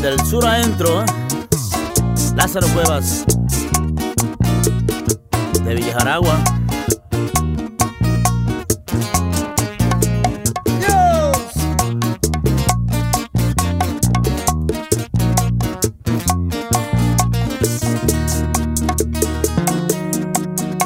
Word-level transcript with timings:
del 0.00 0.20
sur 0.26 0.46
adentro, 0.46 1.02
¿eh? 1.02 1.06
Lázaro 2.36 2.66
Cuevas, 2.68 3.24
de 5.64 5.74
Villajaragua. 5.74 6.42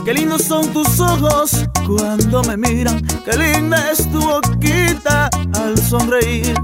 Qué 0.05 0.15
lindos 0.15 0.43
son 0.43 0.73
tus 0.73 1.01
ojos 1.01 1.67
cuando 1.87 2.43
me 2.45 2.57
miran, 2.57 3.05
qué 3.25 3.37
linda 3.37 3.91
es 3.91 4.11
tu 4.11 4.21
boquita 4.21 5.29
sonreír. 5.89 6.55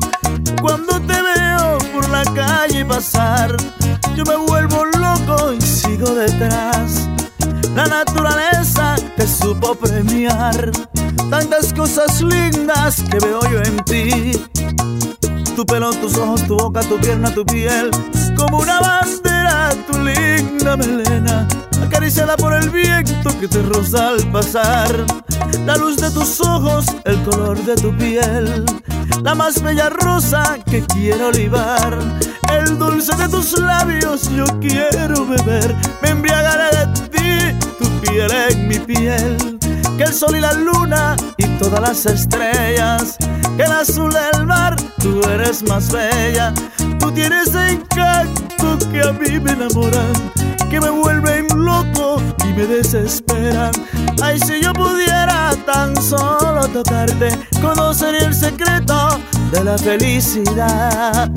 Cuando 0.60 1.00
te 1.00 1.14
veo 1.14 1.78
por 1.94 2.08
la 2.10 2.24
calle 2.34 2.84
pasar, 2.84 3.56
yo 4.14 4.24
me 4.24 4.36
vuelvo 4.36 4.84
loco 4.84 5.52
y 5.52 5.60
sigo 5.60 6.10
detrás. 6.14 7.08
La 7.74 7.86
naturaleza 7.86 8.96
te 9.16 9.26
supo 9.26 9.74
premiar, 9.74 10.70
tantas 11.30 11.72
cosas 11.72 12.20
lindas 12.20 13.02
que 13.10 13.18
veo 13.18 13.40
yo 13.50 13.62
en 13.62 13.76
ti. 13.84 14.32
Tu 15.56 15.64
pelo, 15.64 15.92
tus 15.94 16.16
ojos, 16.18 16.46
tu 16.46 16.56
boca, 16.56 16.80
tu 16.82 16.98
pierna, 16.98 17.32
tu 17.32 17.46
piel, 17.46 17.90
como 18.36 18.58
una 18.58 18.80
bandera, 18.80 19.70
tu 19.90 19.98
linda 19.98 20.76
melena 20.76 21.48
acariciada 21.94 22.36
por 22.36 22.52
el 22.52 22.70
viento 22.70 23.38
que 23.38 23.48
te 23.48 23.62
roza 23.62 24.08
al 24.08 24.30
pasar. 24.32 25.04
La 25.64 25.76
luz 25.76 25.96
de 25.96 26.10
tus 26.10 26.40
ojos, 26.40 26.86
el 27.04 27.22
color 27.22 27.56
de 27.64 27.74
tu 27.76 27.96
piel, 27.96 28.64
la 29.22 29.34
más 29.34 29.62
bella 29.62 29.88
rosa 29.90 30.58
que 30.70 30.82
quiero 30.82 31.28
olivar. 31.28 31.98
El 32.50 32.78
dulce 32.78 33.16
de 33.16 33.28
tus 33.28 33.58
labios 33.58 34.30
yo 34.30 34.44
quiero 34.60 35.26
beber, 35.26 35.74
me 36.02 36.10
embriagaré 36.10 36.76
de 36.76 36.86
ti, 37.08 37.66
tu 37.78 37.88
piel 38.00 38.30
en 38.50 38.68
mi 38.68 38.78
piel. 38.78 39.58
Que 39.96 40.04
el 40.04 40.12
sol 40.12 40.36
y 40.36 40.40
la 40.40 40.52
luna 40.52 41.16
y 41.36 41.46
todas 41.58 41.80
las 41.80 42.06
estrellas, 42.06 43.16
que 43.56 43.62
el 43.62 43.72
azul 43.72 44.12
del 44.12 44.46
mar, 44.46 44.76
tú 45.00 45.20
eres 45.30 45.62
más 45.62 45.92
bella. 45.92 46.52
Tú 46.98 47.12
tienes 47.12 47.54
encanto 47.54 48.78
que 48.90 49.02
a 49.02 49.12
mí 49.12 49.38
me 49.38 49.52
enamoran 49.52 50.12
que 50.74 50.80
me 50.80 50.90
vuelven 50.90 51.46
loco 51.54 52.20
y 52.44 52.52
me 52.52 52.66
desesperan. 52.66 53.70
Ay, 54.20 54.40
si 54.40 54.60
yo 54.60 54.72
pudiera 54.72 55.33
tan 55.66 55.94
solo 56.02 56.68
tocarte, 56.68 57.28
conocer 57.60 58.14
el 58.16 58.34
secreto 58.34 59.20
de 59.50 59.64
la 59.64 59.78
felicidad. 59.78 61.30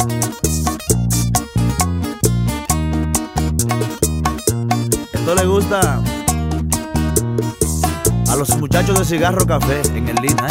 Esto 5.14 5.36
le 5.36 5.46
gusta 5.46 6.02
a 8.30 8.36
los 8.36 8.58
muchachos 8.58 9.00
de 9.00 9.06
cigarro 9.06 9.46
café 9.46 9.82
en 9.96 10.10
el 10.10 10.16
Lina. 10.16 10.48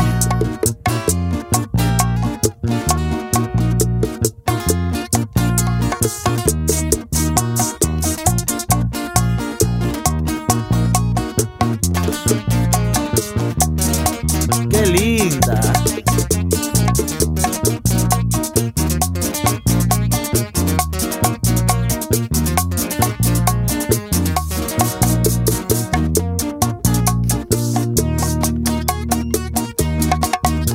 Qué 14.70 14.86
linda. 14.86 15.60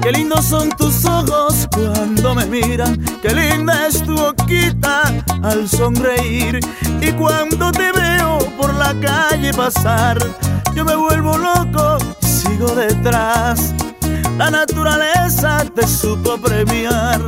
Qué 0.01 0.11
lindos 0.11 0.45
son 0.45 0.69
tus 0.71 1.05
ojos 1.05 1.67
cuando 1.73 2.35
me 2.35 2.45
miran, 2.45 2.99
qué 3.21 3.33
linda 3.33 3.87
es 3.87 4.03
tu 4.03 4.15
boquita 4.15 5.03
al 5.43 5.67
sonreír. 5.67 6.59
Y 7.01 7.11
cuando 7.13 7.71
te 7.71 7.91
veo 7.91 8.39
por 8.57 8.73
la 8.75 8.93
calle 8.99 9.53
pasar, 9.53 10.17
yo 10.75 10.85
me 10.85 10.95
vuelvo 10.95 11.37
loco 11.37 11.97
sigo 12.41 12.73
detrás. 12.75 13.73
La 14.37 14.49
naturaleza 14.49 15.63
te 15.75 15.87
supo 15.87 16.37
premiar, 16.37 17.21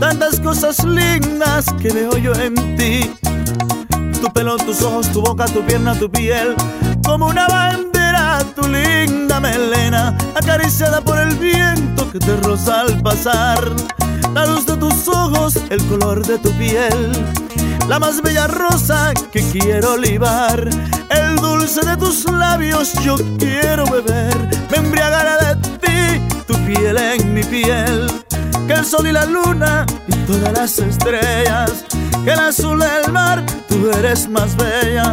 tantas 0.00 0.40
cosas 0.40 0.84
lindas 0.84 1.66
que 1.80 1.92
veo 1.92 2.16
yo 2.18 2.32
en 2.34 2.54
ti. 2.76 3.10
Tu 4.20 4.32
pelo, 4.32 4.56
tus 4.56 4.82
ojos, 4.82 5.10
tu 5.12 5.22
boca, 5.22 5.46
tu 5.46 5.62
pierna, 5.62 5.94
tu 5.98 6.10
piel, 6.10 6.54
como 7.04 7.26
una 7.26 7.46
bandera, 7.46 8.40
tu 8.54 8.66
linda 8.68 9.40
melena, 9.40 10.16
acariciada 10.34 11.00
por 11.00 11.18
el 11.18 11.34
viento 11.36 12.10
que 12.10 12.18
te 12.18 12.36
roza 12.38 12.80
al 12.80 13.00
pasar. 13.02 13.60
La 14.34 14.46
luz 14.46 14.66
de 14.66 14.76
tus 14.76 15.08
ojos, 15.08 15.56
el 15.70 15.84
color 15.86 16.24
de 16.26 16.38
tu 16.38 16.52
piel, 16.52 17.10
la 17.88 17.98
más 17.98 18.22
bella 18.22 18.46
rosa 18.46 19.12
que 19.32 19.42
quiero 19.50 19.94
olivar. 19.94 20.68
El 21.10 21.36
dulce 21.36 21.84
de 21.84 21.96
tus 21.96 22.24
labios 22.30 22.92
yo 23.04 23.16
quiero 23.38 23.84
beber, 23.86 24.19
Que 27.50 28.74
el 28.74 28.84
sol 28.84 29.08
y 29.08 29.12
la 29.12 29.24
luna 29.26 29.84
y 30.06 30.12
todas 30.24 30.52
las 30.52 30.78
estrellas, 30.78 31.84
que 32.24 32.30
el 32.30 32.38
azul 32.38 32.78
del 32.78 33.12
mar, 33.12 33.44
tú 33.68 33.90
eres 33.90 34.28
más 34.28 34.54
bella. 34.56 35.10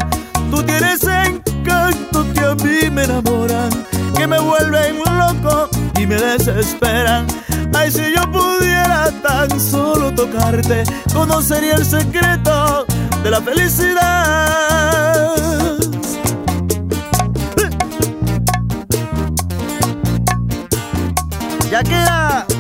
Tú 0.52 0.62
tienes 0.62 1.02
encanto 1.04 2.32
que 2.34 2.40
a 2.42 2.54
mí 2.54 2.92
me 2.92 3.06
enamoran, 3.06 3.70
que 4.16 4.28
me 4.28 4.40
vuelven 4.40 4.98
loco 5.00 5.68
y 6.00 6.06
me 6.06 6.14
desesperan. 6.16 7.26
Ay, 7.74 7.90
si 7.90 8.04
yo 8.16 8.32
pudiera 8.32 9.10
tan 9.24 9.60
solo 9.60 10.14
tocarte, 10.14 10.84
conocería 11.12 11.74
el 11.74 11.86
secreto 11.86 12.86
de 13.24 13.32
la 13.32 13.42
felicidad. 13.42 15.07
ya. 21.86 22.57